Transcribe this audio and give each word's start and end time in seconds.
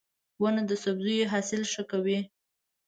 •ونه 0.41 0.61
د 0.69 0.71
سبزیو 0.83 1.29
حاصل 1.33 1.61
ښه 1.71 1.83
کوي. 1.91 2.19